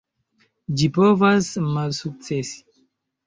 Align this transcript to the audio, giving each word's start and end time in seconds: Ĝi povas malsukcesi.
Ĝi 0.79 0.87
povas 0.95 1.49
malsukcesi. 1.75 2.57